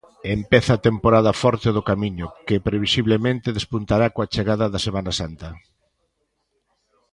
[0.37, 5.49] Empeza a temporada forte do camiño, que previsiblemente despuntará coa chegada da Semana Santa.